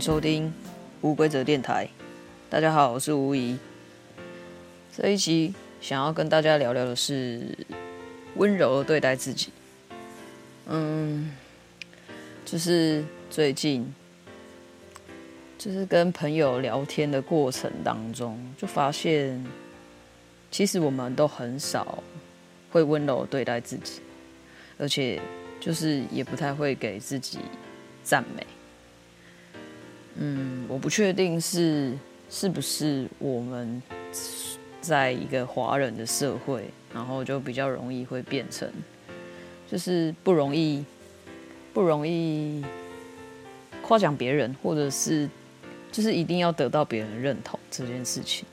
[0.00, 0.50] 收听
[1.02, 1.86] 无规则电台。
[2.48, 3.58] 大家好，我是吴怡。
[4.96, 7.46] 这一期想要跟大家聊聊的是
[8.36, 9.50] 温柔的对待自己。
[10.68, 11.30] 嗯，
[12.46, 13.92] 就是最近，
[15.58, 19.44] 就是跟朋友聊天的过程当中，就发现，
[20.50, 22.02] 其实我们都很少
[22.72, 24.00] 会温柔对待自己，
[24.78, 25.20] 而且
[25.60, 27.40] 就是也不太会给自己
[28.02, 28.46] 赞美。
[30.16, 31.96] 嗯，我不确定是
[32.28, 33.80] 是不是我们
[34.80, 38.68] 在一个华人的社会，然后就比较容易会变成，
[39.70, 40.84] 就是不容易
[41.72, 42.62] 不容易
[43.82, 45.28] 夸奖别人，或者是
[45.92, 48.44] 就是一定要得到别人认同这件事情。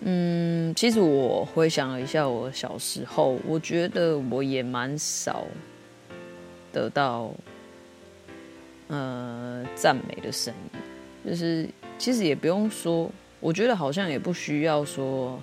[0.00, 5.44] 嗯，其实我回想了一下我小时候，我觉得我也蛮少
[6.72, 7.34] 得到。
[8.88, 10.80] 呃，赞美的声音，
[11.28, 15.42] 就是其实也不用说，我觉得好像也不需要说，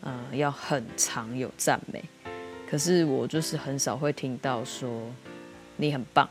[0.00, 2.02] 呃，要很常有赞美。
[2.68, 5.08] 可是我就是很少会听到说
[5.76, 6.28] 你很棒，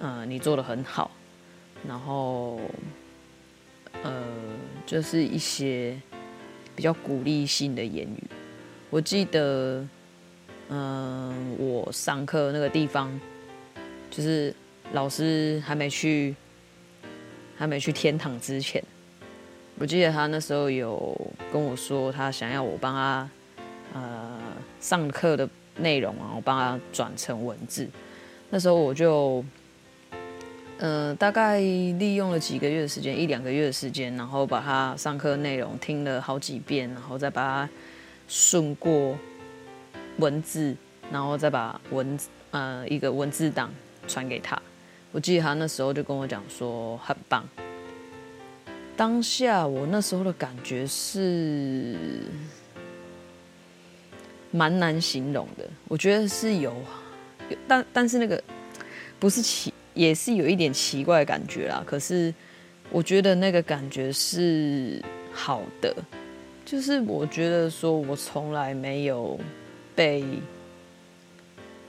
[0.00, 1.12] 呃，你做得很好，
[1.86, 2.60] 然后
[4.02, 4.12] 呃，
[4.84, 5.96] 就是一些
[6.74, 8.24] 比较鼓励性的言语。
[8.90, 9.86] 我记得，
[10.70, 13.08] 嗯、我上课那个地方
[14.10, 14.52] 就是。
[14.92, 16.34] 老师还没去，
[17.56, 18.82] 还没去天堂之前，
[19.78, 21.16] 我记得他那时候有
[21.52, 23.30] 跟我说，他想要我帮他，
[23.94, 24.38] 呃，
[24.80, 27.88] 上课的内容啊，我帮他转成文字。
[28.50, 29.44] 那时候我就，
[30.78, 37.70] 呃，大概利用了几个月的时间，一两个月的时间，然后把他上课内容听了好几遍，然后再把它
[38.26, 39.16] 顺过
[40.16, 40.74] 文字，
[41.12, 43.72] 然后再把文字，呃，一个文字档
[44.08, 44.60] 传给他。
[45.12, 47.44] 我记得他那时候就跟我讲说很棒。
[48.96, 51.96] 当下我那时候的感觉是
[54.50, 55.68] 蛮难形容的。
[55.88, 56.74] 我觉得是有，
[57.66, 58.40] 但但是那个
[59.18, 61.82] 不是奇，也是有一点奇怪的感觉啦。
[61.86, 62.32] 可是
[62.90, 65.96] 我觉得那个感觉是好的，
[66.64, 69.40] 就是我觉得说我从来没有
[69.96, 70.24] 被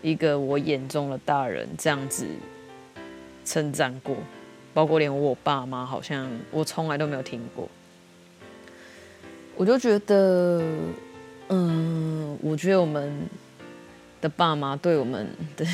[0.02, 2.26] 一个我眼中的大人这样子。
[3.44, 4.16] 称赞过，
[4.74, 7.68] 包括连我爸妈，好像我从来都没有听过。
[9.58, 10.64] 我就觉得，
[11.50, 13.12] 嗯，我觉得我们
[14.20, 15.66] 的爸妈对我们的，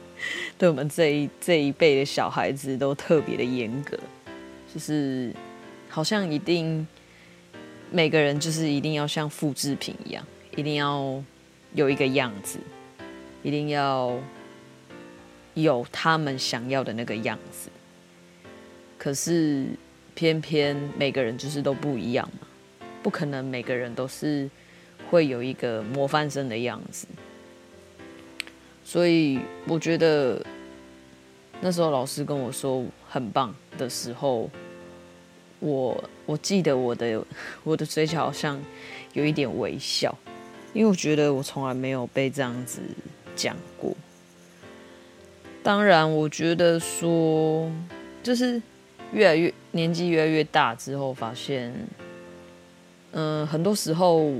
[0.56, 3.98] 对我们这一这一辈的小孩子都特别的严格，
[4.72, 5.32] 就是
[5.88, 6.86] 好像一定
[7.90, 10.26] 每个人就是一定要像复制品一样，
[10.56, 11.22] 一定要
[11.74, 12.58] 有一个样子，
[13.42, 14.18] 一定要。
[15.56, 17.70] 有他们想要的那个样子，
[18.98, 19.66] 可是
[20.14, 22.46] 偏偏每个人就是都不一样嘛，
[23.02, 24.48] 不可能每个人都是
[25.10, 27.06] 会有一个模范生的样子。
[28.84, 30.44] 所以我觉得
[31.60, 34.50] 那时候老师跟我说很棒的时候，
[35.58, 37.24] 我我记得我的
[37.64, 38.62] 我的嘴角好像
[39.14, 40.14] 有一点微笑，
[40.74, 42.82] 因为我觉得我从来没有被这样子
[43.34, 43.96] 讲过。
[45.66, 47.68] 当然，我觉得说，
[48.22, 48.62] 就是
[49.12, 51.74] 越来越年纪越来越大之后，发现，
[53.10, 54.32] 嗯，很多时候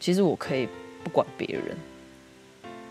[0.00, 0.66] 其实我可以
[1.04, 1.76] 不管别人，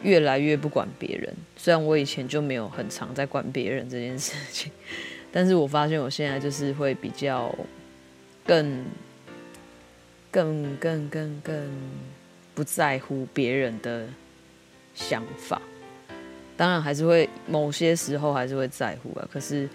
[0.02, 1.36] 越来越不管别人。
[1.58, 4.72] 虽然我以前就没有很常在管别人这件事情，
[5.30, 7.54] 但是我发现我现在就是会比较
[8.46, 8.86] 更、
[10.32, 11.70] 更、更、更、更
[12.56, 14.08] 不在乎别人的
[14.96, 15.62] 想法。
[16.58, 19.30] 当然还是会，某些时候还是会在乎啊。
[19.32, 19.70] 可是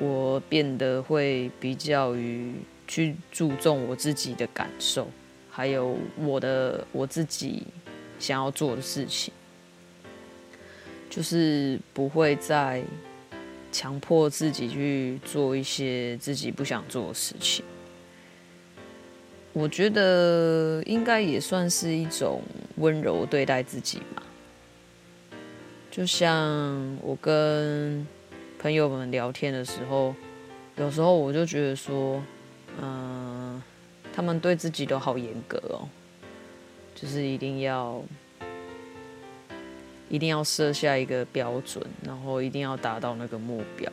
[0.00, 2.52] 我变得会比较于
[2.88, 5.08] 去注重我自己的感受，
[5.48, 7.62] 还有我的我自己
[8.18, 9.32] 想要做的事情，
[11.08, 12.82] 就是不会再
[13.70, 17.64] 强迫自己去做一些自己不想做的事情。
[19.52, 22.42] 我觉得应该也算是一种
[22.78, 24.23] 温柔对待自己嘛。
[25.94, 28.04] 就像我跟
[28.58, 30.12] 朋友们聊天的时候，
[30.76, 32.20] 有时候我就觉得说，
[32.82, 33.62] 嗯、
[34.12, 35.86] 他们对自己都好严格哦，
[36.96, 38.02] 就是一定要，
[40.08, 43.88] 一定要设下一个标准，然后一定要达到那个目标。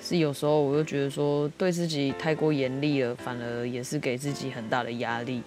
[0.00, 5.40] 是有时候我就觉得说，对自己太过严厉了，反而也是给自己很大的压力。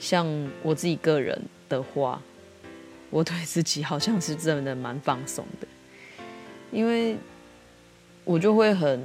[0.00, 0.26] 像
[0.62, 1.38] 我自己个人
[1.68, 2.22] 的话。
[3.10, 5.66] 我对自己好像是真的蛮放松的，
[6.70, 7.16] 因为
[8.24, 9.02] 我就会很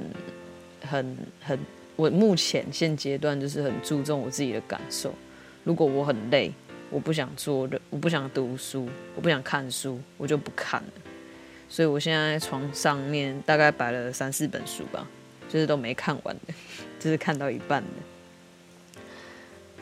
[0.82, 1.58] 很很，
[1.96, 5.14] 我目前现阶段就是很注重我自己的感受。
[5.64, 6.52] 如果我很累，
[6.90, 8.86] 我不想做的，我不想读书，
[9.16, 10.88] 我不想看书，我就不看了。
[11.70, 15.08] 所以我现在床上面大概摆了三四本书吧，
[15.48, 16.54] 就是都没看完的，
[17.00, 17.88] 就是看到一半的。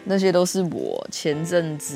[0.04, 1.94] 那些都是我前阵子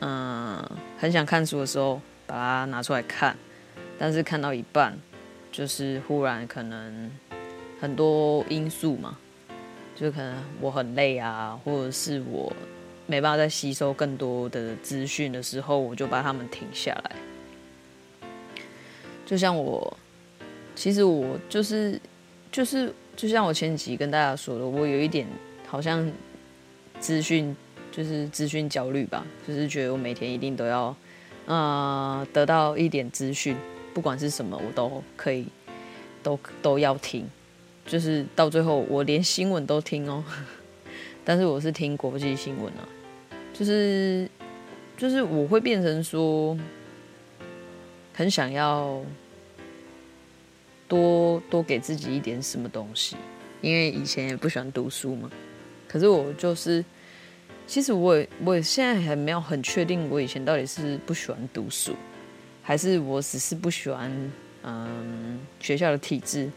[0.00, 0.62] 嗯
[0.98, 3.36] 很想看书的时候把它拿出来看，
[3.96, 4.98] 但是看到一半，
[5.52, 7.10] 就是忽然可能
[7.80, 9.16] 很多因素嘛，
[9.94, 12.52] 就可能我很累啊，或者是我
[13.06, 17.12] 没办法再吸收更多的资讯的时候，我就把它们停下来。
[19.24, 19.96] 就像我，
[20.74, 22.00] 其实我就是
[22.50, 25.26] 就是，就像我前几集跟大家说的，我有一点
[25.68, 26.10] 好像
[26.98, 27.54] 资讯
[27.98, 30.94] 就是资讯焦虑吧，就是觉得我每天一定都要
[31.46, 33.56] 呃得到一点资讯，
[33.92, 35.48] 不管是什么我都可以
[36.22, 37.28] 都都要听，
[37.84, 40.22] 就是到最后我连新闻都听哦，
[41.26, 42.88] 但是我是听国际新闻啊，
[43.52, 44.30] 就是
[44.96, 46.56] 就是我会变成说。
[48.14, 49.00] 很想要
[50.88, 53.14] 多多给自己一点什么东西，
[53.60, 55.30] 因为以前也不喜欢读书嘛。
[55.86, 56.84] 可是我就是，
[57.68, 61.94] 其实我我现在还没有很确定，我以前到底是不喜欢读书，
[62.62, 64.10] 还是我只是不喜欢
[64.62, 66.50] 嗯学校的体制。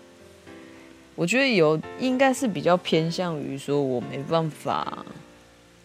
[1.13, 5.05] 我觉得有应该是比较偏向于说我没办法。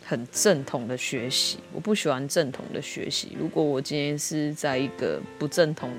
[0.08, 3.36] 很正统的学习，我不喜欢正统的学习。
[3.36, 5.90] 如果我今天是在一个不正统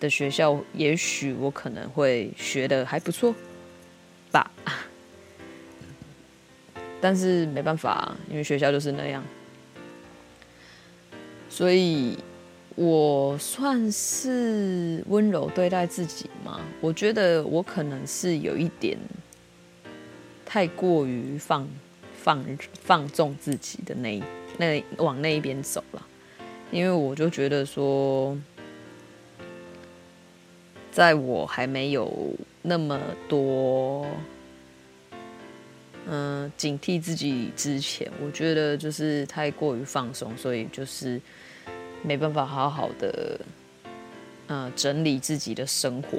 [0.00, 3.32] 的学校，也许我可能会学得还不错
[4.32, 4.50] 吧。
[7.00, 9.24] 但是没办法，因为学校就是那样。
[11.48, 12.18] 所以
[12.74, 16.60] 我算是温柔对待自己吗？
[16.80, 18.98] 我觉得我可能是有一点
[20.44, 21.68] 太过于放。
[22.20, 22.44] 放
[22.82, 24.20] 放纵自己的那
[24.58, 26.06] 那往那一边走了，
[26.70, 28.36] 因为我就觉得说，
[30.90, 34.04] 在我还没有那么多
[36.08, 41.20] 嗯警惕自己之前，我觉得就是太过于放松，所以就是
[42.02, 43.40] 没办法好好的
[44.48, 46.18] 嗯整理自己的生活，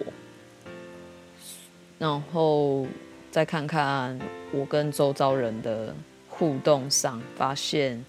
[1.97, 2.88] 然后。
[3.31, 4.19] 再看看
[4.51, 5.95] 我跟周遭人的
[6.27, 8.03] 互动上，发现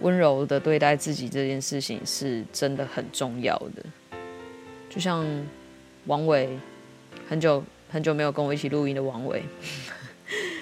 [0.00, 3.84] 温柔的对待自己这件事情是真的很重要的。
[4.88, 5.22] 就像
[6.06, 6.58] 王伟，
[7.28, 9.42] 很久很久没有跟我一起录音的王伟，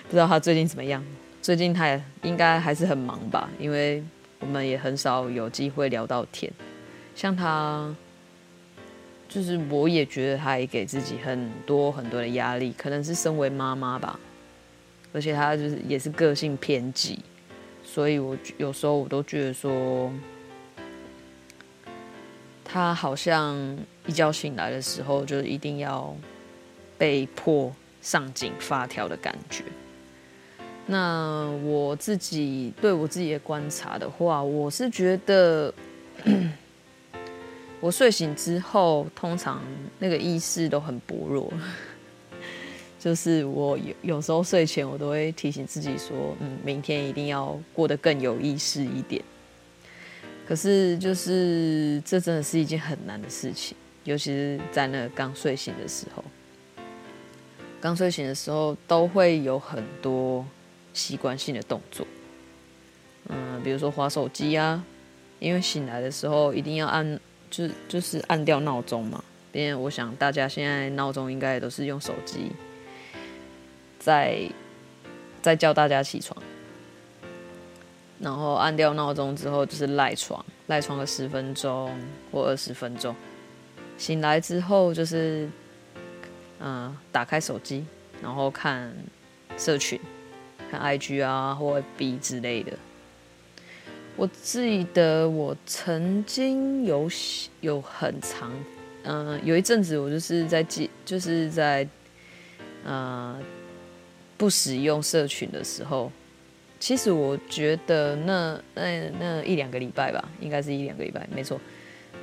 [0.08, 1.04] 不知道他最近怎么样？
[1.42, 4.02] 最近他也应该还是很忙吧，因为
[4.40, 6.52] 我们也很少有机会聊到天。
[7.14, 7.94] 像他。
[9.28, 14.18] 就是我也觉得他也给自己很多很多的压力，可能是身为妈妈吧，
[15.12, 17.18] 而且他就是也是个性偏激，
[17.82, 20.10] 所以我有时候我都觉得说，
[22.64, 23.56] 他好像
[24.06, 26.16] 一觉醒来的时候就一定要
[26.96, 29.64] 被迫上紧发条的感觉。
[30.86, 35.72] 那我自己对我自己的观察的话，我是觉得。
[37.78, 39.62] 我睡醒之后，通常
[39.98, 41.52] 那个意识都很薄弱。
[42.98, 49.22] 就是我有有时候睡前，我都会提醒自己说：“嗯，明天一定要过得更有意识一点。”
[50.48, 56.24] 可是，就是这真的是一件很难的事情，尤其是在那刚睡醒的时候。
[57.78, 60.44] 刚睡醒的时候，都会有很多
[60.96, 62.04] 习惯性的动作。
[63.28, 64.82] 嗯，比如说滑手机啊，
[65.38, 67.20] 因为醒来的时候一定要按。
[67.48, 69.22] 就就是按掉闹钟嘛，
[69.52, 72.50] 因为我想大家现在闹钟应该也都是用手机
[74.00, 74.50] 在
[75.40, 76.36] 在叫大家起床，
[78.18, 81.96] 然后按掉闹钟之后就是赖床，赖床个十分钟
[82.32, 83.14] 或二十分钟，
[83.96, 85.48] 醒来之后就是
[86.58, 87.86] 嗯打开手机，
[88.20, 88.92] 然后看
[89.56, 89.98] 社群，
[90.70, 92.72] 看 IG 啊或 b 之类的。
[94.16, 97.06] 我记得我曾经有
[97.60, 98.50] 有很长，
[99.02, 101.86] 嗯、有一阵子我就是在记，就是在，
[102.82, 103.38] 呃，
[104.38, 106.10] 不使用社群的时候，
[106.80, 111.60] 其实我觉得那那那一两个礼拜吧，应该是一两个礼拜，没错，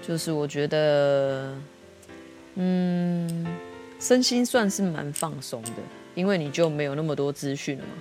[0.01, 1.55] 就是我觉得，
[2.55, 3.45] 嗯，
[3.99, 5.69] 身心算是蛮放松的，
[6.15, 7.93] 因为你就没有那么多资讯了嘛，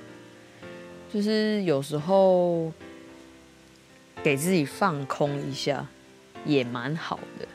[1.12, 2.72] 就是有时候。
[4.24, 5.84] 给自己放空一下，
[6.46, 7.48] 也蛮好的。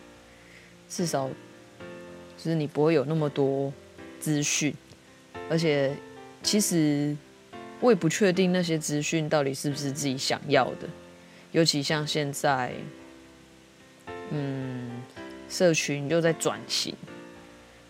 [0.89, 3.71] 至少，就是你不会有那么多
[4.19, 4.75] 资讯，
[5.49, 5.95] 而且
[6.43, 7.15] 其实
[7.79, 10.89] 我也不确定那些资讯到底是不是自己想要的，
[11.53, 12.73] 尤其像现在，
[14.31, 15.01] 嗯，
[15.47, 16.93] 社群又在转型，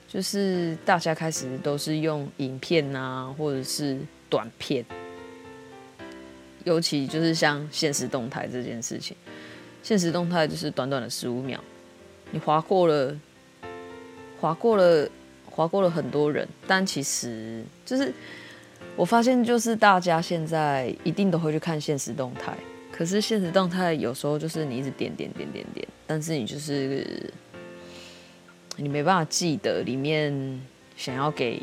[0.08, 3.98] 就是大家开始都是用影片啊，或者是
[4.30, 4.86] 短片，
[6.68, 9.16] 尤其就是像现实动态这件事情，
[9.82, 11.60] 现实动态就是短短的十五秒，
[12.32, 13.20] 你划过了，
[14.40, 15.10] 划过了。
[15.50, 18.14] 划过了很多人，但其实就是
[18.96, 22.56] 我发现，就是大家现在一定都会去看现实动态。
[22.92, 27.34] 可是现实动态有时候就是你一直点点点点点，但是你就是
[28.76, 30.62] 你没办法记得里面
[30.96, 31.60] 想要给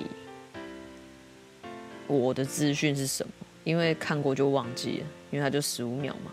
[2.08, 3.32] 我的资讯是什么，
[3.64, 6.30] 因为看过就忘记了，因为它就十五秒嘛，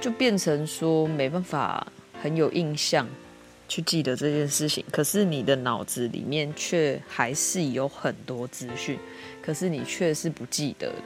[0.00, 1.86] 就变成说没办法
[2.22, 3.06] 很有印象。
[3.68, 8.98] 去记得这件事情，可是你的脑子里面却还是有很多资讯，
[9.40, 11.04] 可是你却是不记得的。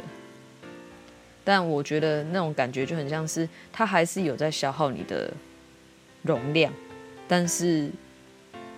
[1.44, 5.32] 但我觉得那种感觉就很像是，它还是有在消耗你的
[6.22, 6.72] 容量，
[7.28, 7.88] 但是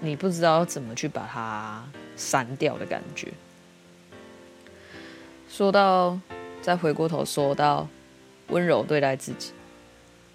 [0.00, 1.83] 你不知道怎么去把它
[2.15, 3.33] 删掉的感觉。
[5.49, 6.19] 说到，
[6.61, 7.88] 再回过头说到
[8.49, 9.52] 温柔对待自己，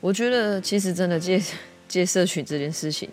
[0.01, 1.41] 我觉得其实真的借
[1.87, 3.09] 借社群这件事情。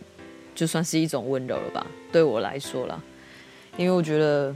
[0.53, 3.01] 就算是一种温柔了吧，对我来说啦，
[3.79, 4.55] 因为我觉得，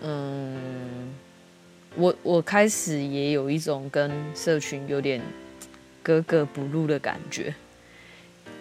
[0.00, 1.14] 嗯，
[1.94, 5.20] 我我开始也有一种跟社群有点
[6.02, 7.54] 格格不入的感觉，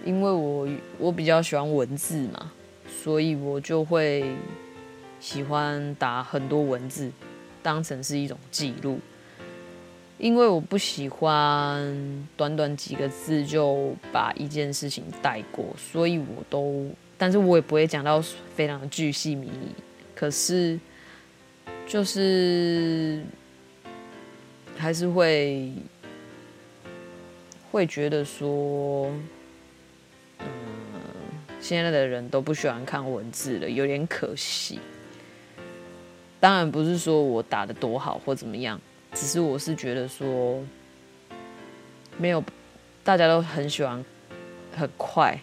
[0.06, 0.68] 因为我
[1.00, 2.51] 我比较喜欢文字嘛，
[3.01, 4.24] 所以我就会
[5.22, 7.10] 喜欢打很多文字，
[7.63, 9.00] 当成是一种记录。
[10.18, 18.22] 因为我不喜欢短短几个字就把一件事情带过，所以我都，但是我也不会讲到
[18.56, 19.74] 非常的巨细靡遗。
[20.13, 20.80] 可是，
[21.88, 23.24] 就是
[24.78, 25.72] 还是会
[27.72, 29.12] 会觉得说，
[31.60, 34.80] 现在的人都不喜欢看文字了，有点可惜。
[36.41, 38.77] 当然不是说我打的多好或怎么样。
[39.13, 40.63] 只是我是觉得说，
[42.17, 42.41] 没有，
[43.03, 44.03] 大家都很喜欢
[44.74, 45.38] 很快，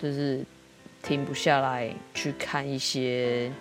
[0.00, 0.42] 就是
[1.02, 3.52] 停不下来去看一些，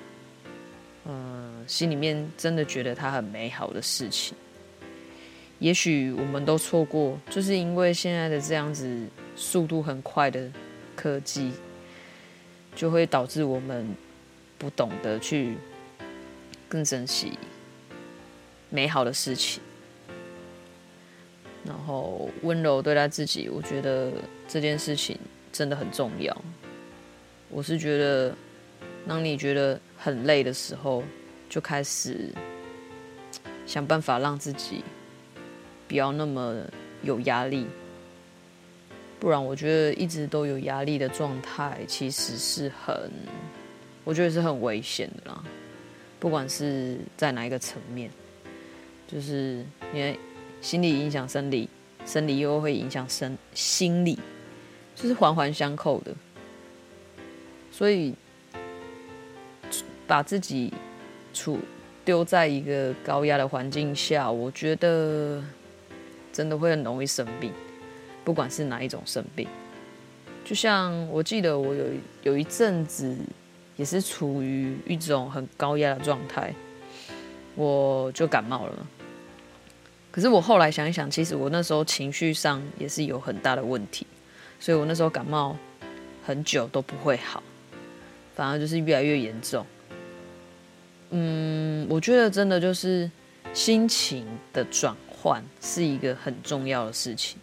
[1.05, 4.33] 嗯，心里面真的觉得它很美好的事情。
[5.59, 9.05] 也许我们都错过，就是因为现在的这样子
[9.35, 10.49] 速度很快的
[10.95, 11.51] 科技，
[12.73, 13.93] 就会导致我们
[14.57, 15.57] 不懂得去
[16.71, 17.37] 更珍惜。
[18.69, 19.61] 美好的事情，
[21.65, 24.09] 然后温柔对待自己，我觉得
[24.47, 25.19] 这件事情
[25.51, 26.41] 真的很重要。
[27.49, 28.33] 我是觉得，
[29.05, 31.03] 当你觉得很累的时候，
[31.49, 32.29] 就开始
[33.65, 34.85] 想办法让自己
[35.89, 36.63] 不要那么
[37.03, 37.67] 有压力，
[39.19, 43.11] 不然我觉得一直都有压力的状态，其实是很，
[44.05, 45.43] 我觉得是很危险的啦。
[46.21, 48.09] 不管是在哪一个层面。
[49.05, 50.17] 就是因为
[50.61, 51.67] 心理影响生理，
[52.05, 54.17] 生理又会影响生心理，
[54.95, 56.15] 就是环环相扣的。
[57.69, 58.15] 所以
[60.07, 60.73] 把自己
[61.33, 61.59] 处
[62.05, 65.43] 丢在一个高压的环境下，我觉得
[66.31, 67.51] 真的会很容易生病，
[68.23, 69.45] 不管是哪一种生病。
[70.45, 71.85] 就像我记得我有
[72.23, 73.13] 有一阵子
[73.81, 76.53] 也是处于一种很高压的状态，
[77.55, 78.87] 我就感冒了。
[80.11, 84.05] 可是我后来想一想，其实我那时候情绪上也是有很大的问题，
[84.59, 85.57] 所以我那时候感冒
[86.23, 87.41] 很久都不会好，
[88.35, 89.65] 反而就是越来越严重。
[91.09, 93.09] 嗯，我觉得真的就是
[93.51, 97.39] 心情的转换是一个很重要的事情。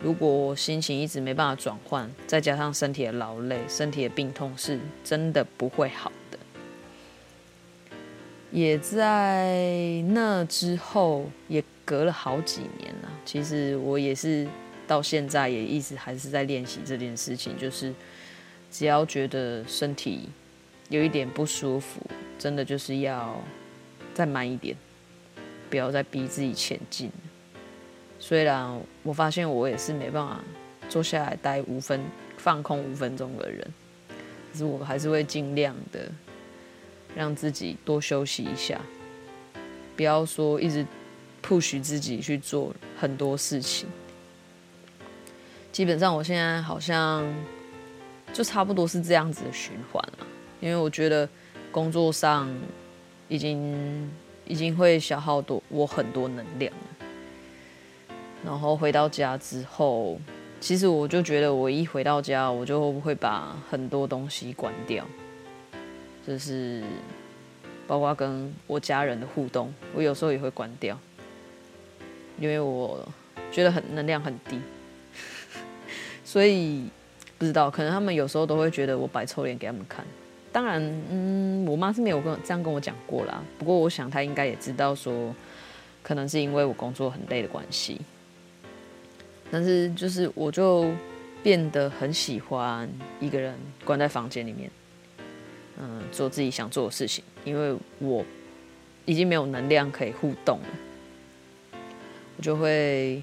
[0.00, 6.38] 如果心情一直没办法转换，再加上身体的劳累、身体的病痛，是真的不会好的。
[8.52, 13.10] 也在那之后，也隔了好几年了。
[13.24, 14.46] 其实我也是
[14.86, 17.92] 到现在也一直还是在练习这件事情，就是
[18.70, 20.28] 只要觉得身体
[20.88, 22.00] 有一点不舒服，
[22.38, 23.36] 真的就是要
[24.14, 24.76] 再慢一点，
[25.68, 27.10] 不要再逼自己前进。
[28.18, 30.40] 虽然我发现我也是没办法
[30.88, 32.00] 坐下来待五分
[32.36, 33.66] 放空五分钟的人，
[34.52, 36.10] 可是我还是会尽量的。
[37.16, 38.78] 让自己多休息一下，
[39.96, 40.86] 不要说一直
[41.42, 43.88] push 自己去做很多事情。
[45.72, 47.24] 基本上，我现在好像
[48.32, 50.26] 就差不多是这样子的循环了。
[50.60, 51.28] 因为我觉得
[51.72, 52.48] 工作上
[53.26, 54.08] 已经
[54.44, 56.72] 已经会消耗多我很多能量，
[58.44, 60.18] 然后回到家之后，
[60.60, 65.04] 其实我就觉得我一回到家，我就会把很多东西关掉，
[66.26, 66.82] 就是
[67.86, 70.98] 包括跟我家人的互动，我有时候也会关掉，
[72.38, 73.06] 因为我
[73.50, 74.60] 觉得很能量很低，
[76.24, 76.88] 所以
[77.38, 80.04] 不知道，可能他们有时候都会觉得我摆臭脸给他们看。
[80.50, 83.42] 当然，嗯，我妈是没有跟这样跟我讲过啦。
[83.58, 85.34] 不过，我想她应该也知道说，
[86.02, 88.00] 可能是因为我工作很累的关系。
[89.50, 90.90] 但是，就是我就
[91.42, 92.88] 变得很喜欢
[93.20, 94.70] 一个人关在房间里面，
[95.78, 98.24] 嗯，做自己想做的事情，因为我
[99.04, 100.68] 已经没有能量可以互动了。
[102.36, 103.22] 我就会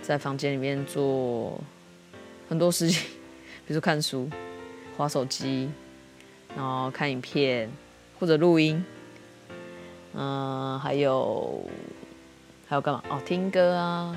[0.00, 1.60] 在房间里面做
[2.48, 3.08] 很多事情，
[3.66, 4.28] 比如说看书、
[4.96, 5.68] 划手机。
[6.54, 7.70] 然后看影片，
[8.20, 8.84] 或者录音，
[10.12, 11.64] 嗯、还有
[12.68, 13.02] 还有干嘛？
[13.08, 14.14] 哦，听歌啊，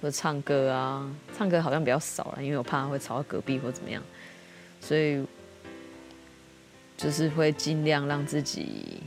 [0.00, 1.10] 或唱歌啊。
[1.36, 4.02] 唱歌好像比较少了，因为我怕会吵到隔壁或怎么样，
[4.80, 5.24] 所以
[6.96, 9.00] 就是会尽量让自己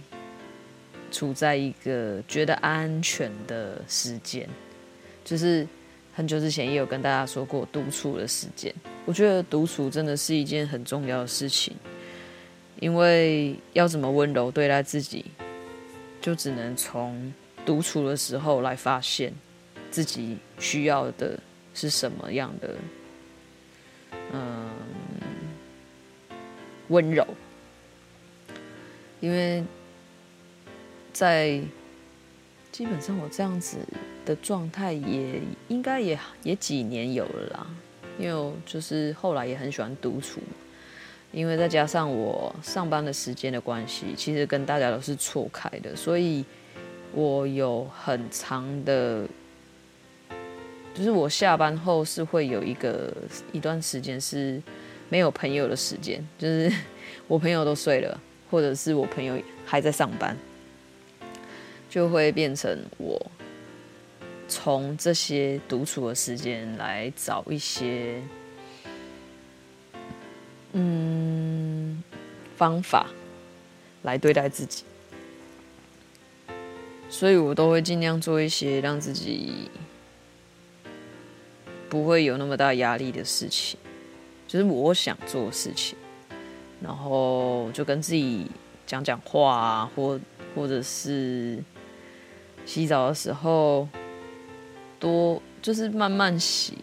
[1.11, 4.47] 处在一个觉得安全的时间。
[5.25, 5.67] 就是
[6.13, 8.73] 很久之前也有跟大家说过独处的时间，
[9.05, 11.75] 我觉得独处真的是一件很重要的事情。
[12.79, 15.25] 因为要怎么温柔对待自己，
[16.21, 17.33] 就只能从
[17.65, 19.33] 独处的时候来发现
[19.91, 21.39] 自己需要的
[21.73, 22.75] 是什么样的，
[24.33, 24.69] 嗯，
[26.89, 27.25] 温柔。
[29.19, 29.63] 因为
[31.11, 31.61] 在
[32.71, 33.77] 基本上我这样子
[34.25, 37.67] 的状态也应该也也几年有了啦，
[38.17, 40.39] 因为就是后来也很喜欢独处。
[41.31, 46.43] 因为再加上我上班的时间的关系，其实跟大家都是错开的，所以
[47.13, 49.27] 我有很长的，
[50.93, 53.13] 就是我下班后是会有一个
[53.51, 54.61] 一段时间是
[55.09, 56.71] 没有朋友的时间，就是
[57.27, 60.37] 我朋友都睡了，或者是我朋友还在上班，
[61.89, 63.31] 就会变成我
[64.47, 68.21] 从这些独处的时间来找一些。
[70.71, 72.03] 嗯，
[72.55, 73.07] 方法
[74.03, 74.83] 来对待自己，
[77.09, 79.67] 所以我都会尽量做一些让自己
[81.89, 83.79] 不会有那么大压力的事情，
[84.47, 85.97] 就是我想做的事情，
[86.81, 88.45] 然后就跟自己
[88.85, 90.19] 讲讲话啊，或
[90.55, 91.57] 或者是
[92.65, 93.87] 洗澡的时候
[94.99, 96.77] 多就是慢慢洗，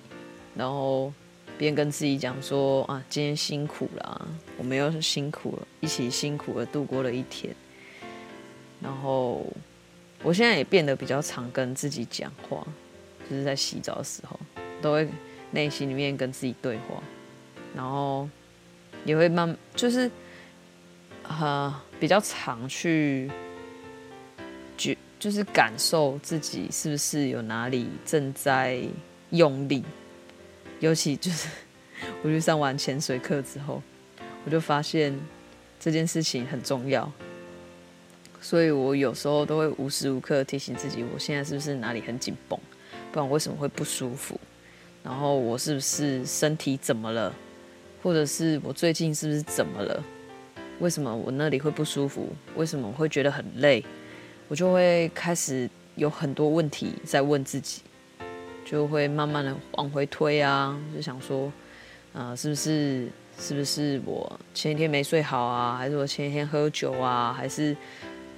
[0.54, 1.12] 然后。
[1.58, 7.56] 边跟自己讲说啊，今天辛苦了，我们又是辛苦了，一起辛苦的度过了一天。
[8.78, 9.46] 然后
[10.22, 12.62] 我现在也变得比较常跟自己讲话，
[13.30, 14.38] 就是在洗澡的时候，
[14.82, 15.08] 都会
[15.50, 17.02] 内心里面跟自己对话，
[17.74, 18.28] 然后
[19.04, 20.10] 也会慢，就是
[21.22, 23.30] 啊比较常去
[24.76, 28.82] 觉，就是感受自己是不是有哪里正在
[29.30, 29.84] 用力。
[30.80, 31.48] 尤其就是
[32.22, 33.82] 我去上完潜水课之后，
[34.44, 35.18] 我就发现
[35.80, 37.10] 这件事情很重要，
[38.42, 42.60] 所以我有时候都会无时无刻提醒自己，我现在是不是哪里很紧绷，
[43.10, 44.38] 不然为什么会不舒服？
[45.06, 47.32] 然后我是不是身体怎么了？
[48.02, 50.02] 或者是我最近是不是怎么了？
[50.80, 52.28] 为什么我那里会不舒服？
[52.56, 53.84] 为什么我会觉得很累？
[54.48, 57.82] 我就会开始有很多问题在问自己。
[58.64, 61.52] 就会慢慢的往回推啊，就想说，
[62.12, 67.76] 呃，是不是是不是我前一天没睡好啊，还是我前一天喝酒啊，还是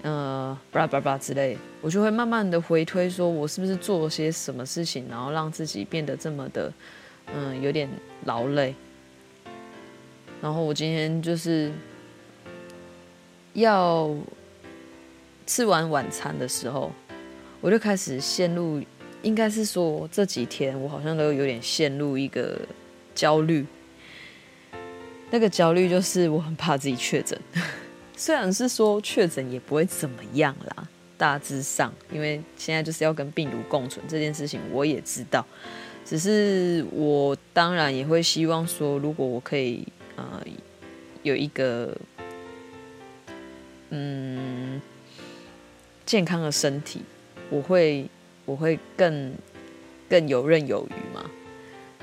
[0.03, 6.73] 呃，巴拉巴拉之类，我就会慢慢的回推，说我是不是做了些什么事情，然后让自己变得这么的，
[7.35, 7.89] 嗯、有点
[8.25, 8.75] 劳累。
[10.41, 11.73] 然后我今天就是
[13.55, 14.15] 要
[15.47, 16.93] 吃完晚餐的时候，
[17.61, 18.83] 我就开始陷入。
[19.23, 22.57] 应该是说这几天我好像都有点陷入一个
[23.17, 23.67] 焦虑，
[25.29, 27.37] 那个焦虑就是我很怕自己确诊，
[28.18, 35.46] 虽然是说确诊也不会怎么样啦，大致上，因为现在就是要跟病毒共存这件事情我也知道，
[36.04, 40.42] 只是我当然也会希望说，如果我可以呃
[41.22, 41.96] 有一个
[43.90, 44.83] 嗯
[46.04, 47.02] 健康的身体，
[47.48, 48.07] 我会。
[48.48, 49.31] 我会更
[50.09, 51.31] 更游刃有余嘛，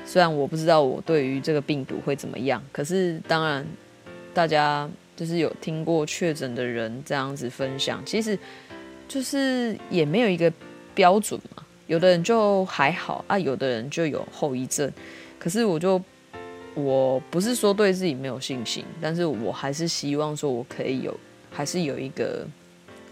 [0.06, 3.66] 虽然我不知道我对于这个病毒会怎么样，可是当然
[4.32, 8.38] 大家就是有听过确诊的人这样子分享，其实
[9.08, 10.52] 就是也没有一个
[10.94, 11.64] 标准嘛。
[11.88, 14.92] 有的人就还好啊，有的人就有后遗症。
[15.38, 16.02] 可是我就
[16.74, 21.16] 我不是说对自己没有信心，但是我还是希望说我可以有，
[21.52, 22.46] 还是有一个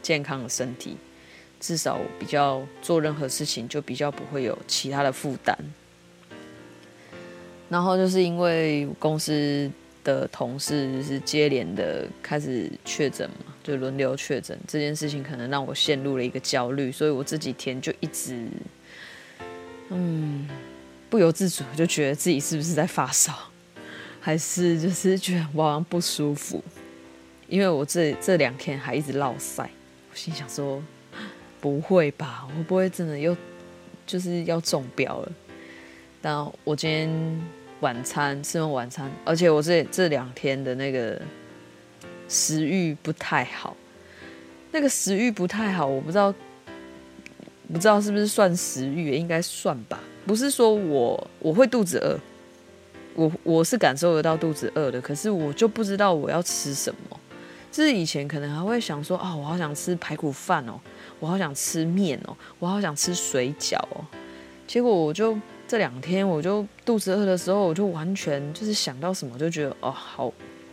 [0.02, 0.98] 健康的身体，
[1.60, 5.56] 至少我比较做任何事情就比较不会有其他的负担。
[7.70, 9.70] 然后就是因为公司
[10.04, 18.46] 的同事就是接连的开始确诊嘛，就轮流确诊这件事情，可能让我陷入了一个焦虑，所以我这几天就一直，
[19.90, 20.48] 嗯，
[21.10, 23.34] 不由自主就觉得自己是不是在发烧，
[24.20, 26.62] 还是就是觉得我好像不舒服，
[27.48, 29.70] 因为我这这两天还一直落晒，
[30.12, 30.84] 我心想说，
[31.62, 33.36] 不会吧，我不会真的又
[34.06, 35.32] 就是要中标了，
[36.22, 37.63] 但我今天。
[37.84, 41.22] 晚餐吃完晚餐，而且我这这两天的那个
[42.30, 43.76] 食欲不太好，
[44.72, 46.34] 那个食欲不太好，我不知道，
[47.74, 50.00] 不知道是不是算食欲，应该算吧。
[50.26, 52.18] 不是说我我会肚子饿，
[53.16, 57.20] 我我是感受得到肚子饿的，可是我就不知道我要吃什么。
[57.70, 60.80] 就是以前可能还会想说啊、我好想吃排骨饭哦，
[61.20, 64.06] 我好想吃面哦，我好想吃水饺哦，
[64.66, 65.38] 结果我就。
[65.68, 70.32] 这两天我就肚子饿的时候，我就完全就是想到什么就觉得哦，好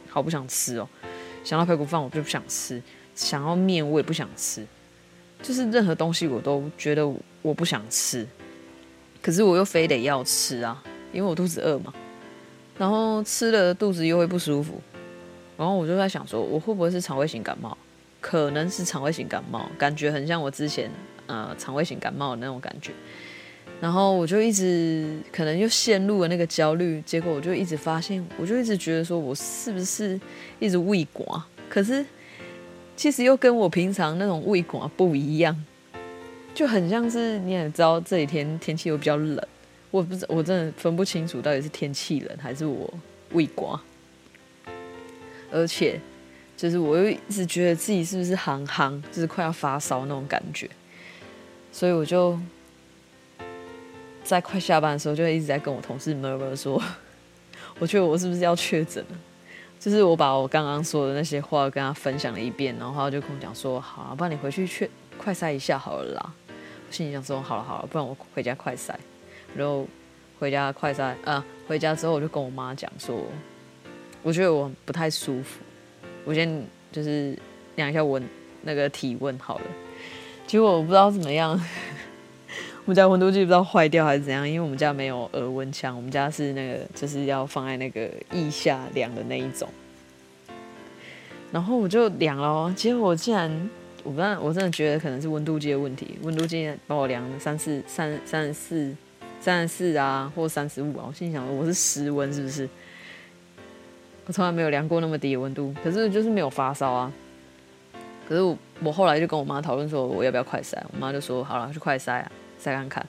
[0.09, 0.89] 好不想吃哦。
[1.43, 2.83] 想到排骨饭我就不想吃，
[3.15, 4.67] 想要面我也不想吃，
[5.43, 8.27] 就是任何东西我都觉得我不想吃，
[9.23, 11.95] 可是我又非得要吃啊，因为我肚子饿嘛。
[12.77, 14.81] 然后吃了肚子又会不舒服，
[15.57, 17.77] 然后我就在想说，我会不会是肠胃型感冒？
[18.21, 20.91] 可能是肠胃型感冒，感觉很像我之前
[21.27, 22.93] 呃肠胃型感冒的那种感觉。
[23.81, 30.21] 然后我就一直可能又陷入了那个焦虑，结果我就一直发现，我就一直觉得说我是不是
[30.59, 31.43] 一直胃寒？
[31.67, 32.05] 可是
[32.95, 35.65] 其实又跟我平常那种胃寒不一样，
[36.55, 39.43] 就很像是你也知道这几天天气又比较冷，
[39.91, 42.93] 我不知我真的分不清楚到底是天气冷还是我
[43.33, 43.81] 胃寒，
[45.51, 45.99] 而且
[46.55, 50.69] 就是我又一直觉得自己是不是憨憨，就是快要发烧那种感觉，
[51.73, 52.39] 所以我就。
[54.23, 56.81] 在快下班的时候，就一直在跟我同事 murmur 说，
[57.79, 59.19] 我觉得我是不是要确诊了？
[59.79, 66.35] 就是我把我刚刚说的那些话跟他分享了一遍，然后他就跟我讲说：“好啊，不然你回去确快筛一下好了啦。”
[66.87, 68.95] 我心里想说：“好了好了，不然我回家快筛。”
[69.57, 69.89] 然后
[70.39, 73.25] 回家快筛啊，回家之后我就跟我妈讲说
[74.23, 75.61] ：“我觉得我不太舒服，
[76.27, 77.35] 我先就是
[77.77, 78.23] 量一下温
[78.61, 79.65] 那个体温好了。”
[80.47, 81.59] 结果我不知道怎么样。
[82.91, 89.69] 我们家温度计不知道坏掉还是怎样，因为我们家没有额温枪，我们家是那个就是要放在那个腋下量的那一种。
[91.53, 93.49] 然后我就量了，结果竟然，
[94.03, 98.97] 我不知道，我真的觉得可能是温度计的问题，温度计帮我量了三四三三十四
[99.41, 102.69] 三十四啊，或三十五啊，我心里想说我是失温是不是？
[104.27, 107.13] 我从来没有量过那么低的温度，可是就是没有发烧啊。
[108.29, 112.33] 可是我我后来就跟我妈讨论说我要不要快筛，我妈就说好了，去快筛啊。
[112.61, 113.07] 再看看，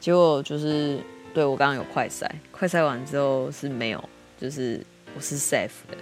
[0.00, 0.98] 结果就是
[1.32, 4.08] 对我刚刚有快筛，快筛完之后是没有，
[4.40, 5.96] 就是我是 safe 的。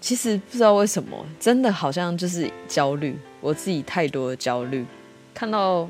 [0.00, 4.84] 其实不知道为什么，真的好像就是焦虑，我自己太多的焦虑。
[5.34, 5.88] 看到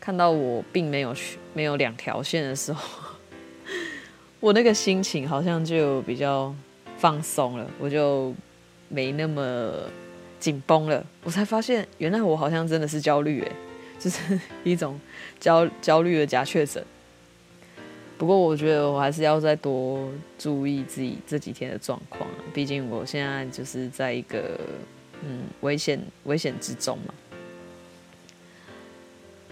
[0.00, 2.82] 看到我并没有去没有两条线的时候，
[4.40, 6.54] 我那个心情好像就比较
[6.98, 8.34] 放松了，我就
[8.88, 9.72] 没那么
[10.38, 11.04] 紧绷了。
[11.22, 13.52] 我才发现，原来我好像真的是焦虑诶。
[13.98, 14.98] 就是 一种
[15.40, 16.84] 焦焦虑的假确诊。
[18.16, 24.58] 不过我觉得我还是要再多注意自己这几天的状况，毕竟我现在就是在一个
[25.24, 27.12] 嗯危险危险之中嘛。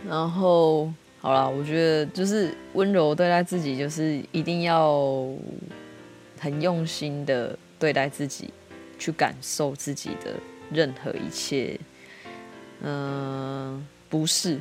[0.08, 5.28] 然后好啦，我觉得就是温柔对待自己，就是一定要
[6.38, 8.50] 很用心的对待自己，
[8.96, 10.34] 去感受自己的
[10.70, 11.78] 任何一切，
[12.80, 13.84] 嗯。
[14.12, 14.60] 不是，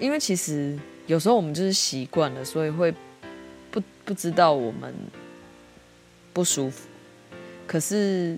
[0.00, 2.92] 因为其实有时候我们就是习惯了，所以会
[3.70, 4.92] 不不知道我们
[6.32, 6.88] 不舒服。
[7.64, 8.36] 可是，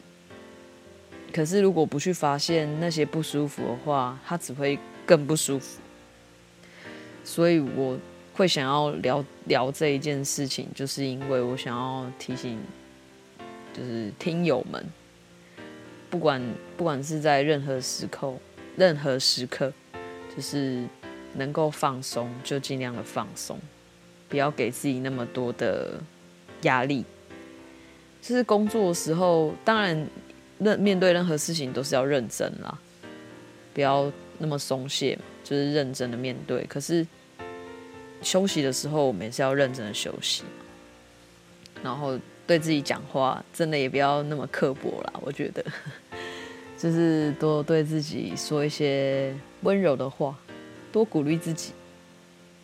[1.32, 5.80] 可是如果不去发现那些不舒服的话，它只会更不舒服。
[7.24, 7.98] 所以我
[8.34, 12.58] 会想要聊聊这一件事情，就是因为我想要提醒，
[13.72, 14.84] 就是听友们，
[16.10, 16.42] 不管
[16.76, 18.34] 不管是在任何时刻。
[18.78, 19.72] 任何时刻，
[20.34, 20.84] 就是
[21.34, 23.58] 能够放松就尽量的放松，
[24.28, 26.00] 不要给自己那么多的
[26.62, 27.04] 压力。
[28.22, 30.06] 就是工作的时候，当然
[30.58, 32.78] 认面对任何事情都是要认真啦，
[33.74, 36.64] 不要那么松懈，就是认真的面对。
[36.66, 37.06] 可是
[38.22, 40.44] 休息的时候，我们也是要认真的休息。
[41.82, 45.12] 然后对自己讲话，真的也不要那么刻薄啦。
[45.22, 45.64] 我觉得，
[46.78, 50.38] 就是多对自己说一些温柔的话，
[50.92, 51.72] 多鼓励自己，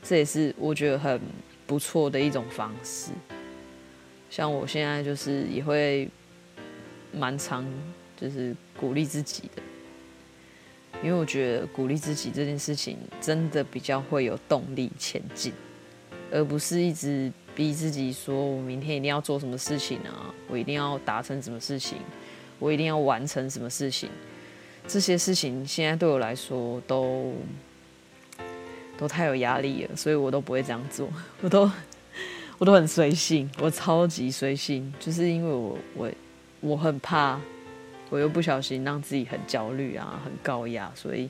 [0.05, 1.21] 这也是我觉得很
[1.67, 3.11] 不错的一种方式。
[4.31, 6.09] 像我现在就是也会
[7.13, 7.67] 蛮常
[8.17, 9.63] 就是鼓励自己的，
[11.03, 15.53] 因为我觉得鼓励自己这件事情真的比较会有动力前进，
[16.31, 17.33] 而不是一直。
[17.57, 20.35] 逼自己说，我明天一定要做什么事情啊？
[20.49, 21.99] 我一定要达成什么事情？
[22.65, 24.09] 我一定要完成什么事情？
[24.89, 27.35] 这些事情现在对我来说都
[28.97, 31.07] 都太有压力了，所以我都不会这样做。
[31.43, 31.71] 我都
[32.57, 36.11] 我都很随性，我超级随性，就是因为我我
[36.61, 37.39] 我很怕，
[38.09, 41.29] 我又不小心让自己很焦虑啊，很高压，所以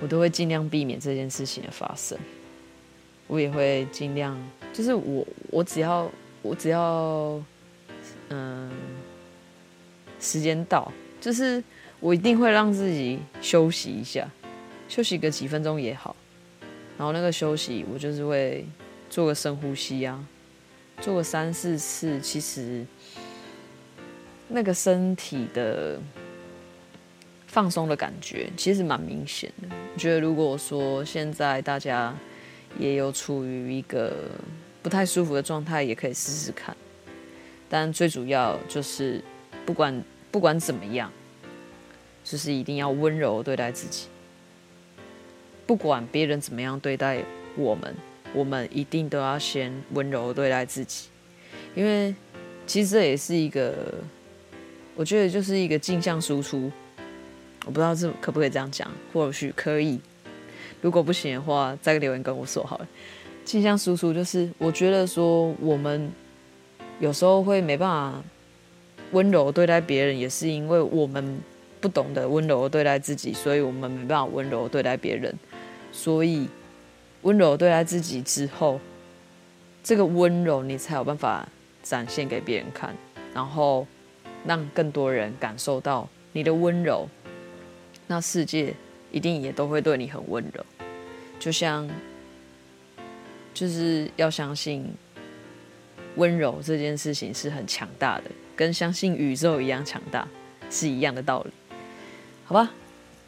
[0.00, 2.18] 我都会尽量避免这件事情的发生。
[3.26, 4.34] 我也会尽量。
[4.72, 7.38] 就是我，我只要我只要，
[8.30, 8.70] 嗯，
[10.22, 11.62] 时间到，就是
[12.00, 14.26] 我一定会让自己休息一下，
[14.88, 16.16] 休息个几分钟也好。
[16.96, 18.64] 然后那个休息，我就是会
[19.10, 20.24] 做个深呼吸啊，
[21.00, 22.20] 做个三四次。
[22.20, 22.86] 其实
[24.48, 25.98] 那个身体的
[27.48, 29.68] 放松的感觉，其实蛮明显的。
[29.94, 32.14] 我觉得如果说现在大家
[32.78, 34.30] 也有处于一个
[34.82, 36.76] 不太舒服的状态也可以试试看，
[37.68, 39.24] 但最主要就是
[39.66, 40.02] 不管
[40.32, 41.12] 不管怎么样，
[42.24, 44.08] 就是一定要温柔对待自己。
[45.66, 47.22] 不管别人怎么样对待
[47.54, 47.94] 我们，
[48.34, 51.08] 我们一定都要先温柔对待自己，
[51.74, 52.14] 因为
[52.66, 53.94] 其实这也是一个，
[54.96, 56.72] 我觉得就是一个镜像输出。
[57.64, 60.00] 我不知道这可不可以这样讲，或许可以。
[60.80, 62.88] 如果不行的话，再留言跟我说好了。
[63.44, 66.10] 镜像输出就是，我觉得说我们
[66.98, 68.22] 有时候会没办法
[69.12, 71.40] 温柔对待别人，也是因为我们
[71.80, 75.34] 不懂得温柔对待自己，所以我们没办法温柔对待别人。
[75.92, 76.48] 所以
[77.22, 78.80] 温柔对待自己之后，
[79.82, 81.48] 这个温柔你才有办法
[81.82, 82.94] 展现给别人看，
[83.32, 83.86] 然后
[84.44, 87.08] 让更多人感受到你的温柔，
[88.06, 88.74] 那世界
[89.10, 90.64] 一定也都会对你很温柔，
[91.38, 91.88] 就像。
[93.54, 94.90] 就是要相信
[96.16, 98.24] 温柔这件事情是很强大的，
[98.62, 100.28] 跟相信宇宙一样强大
[100.70, 101.50] 是一样的道理，
[102.44, 102.70] 好吧？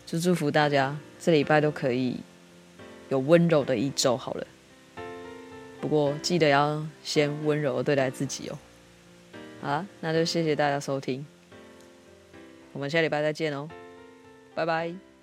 [0.07, 2.21] 就祝福大家这礼拜都可以
[3.09, 4.47] 有温柔的一周好了。
[5.81, 8.57] 不过记得要先温柔对待自己哦。
[9.61, 11.27] 好，那就谢谢大家收听，
[12.73, 13.69] 我们下礼拜再见哦，
[14.55, 15.14] 拜拜。